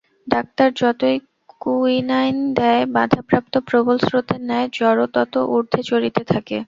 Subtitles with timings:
[0.27, 1.17] Doctor যতই
[1.61, 6.57] quinine দেয়, বাধাপ্রাপ্ত প্রবল স্রোতের ন্যায় জ্বরও তত উর্ধ্বে চড়িতে থাকে।